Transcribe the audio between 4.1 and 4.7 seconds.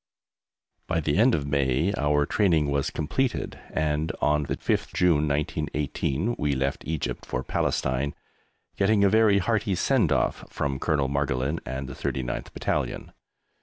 on the